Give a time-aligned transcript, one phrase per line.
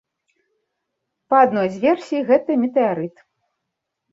[1.33, 3.15] Па адной з версій, гэта метэарыт.